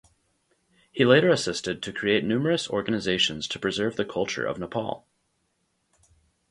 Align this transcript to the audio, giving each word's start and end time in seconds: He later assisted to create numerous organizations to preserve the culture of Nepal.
He 0.91 1.05
later 1.05 1.29
assisted 1.29 1.83
to 1.83 1.93
create 1.93 2.25
numerous 2.25 2.67
organizations 2.67 3.47
to 3.49 3.59
preserve 3.59 3.97
the 3.97 4.03
culture 4.03 4.47
of 4.47 4.57
Nepal. 4.57 5.05